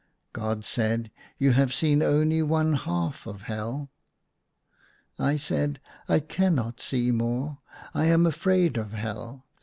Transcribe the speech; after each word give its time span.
God 0.33 0.65
said," 0.65 1.11
You 1.37 1.51
have 1.51 1.71
seen 1.71 2.01
only 2.01 2.41
one 2.41 2.73
half 2.73 3.27
of 3.27 3.43
Hell." 3.43 3.91
I 5.19 5.37
said," 5.37 5.79
I 6.09 6.19
cannot 6.19 6.81
see 6.81 7.11
more, 7.11 7.59
I 7.93 8.05
am 8.05 8.25
afraid 8.25 8.77
of 8.77 8.93
Hell. 8.93 9.45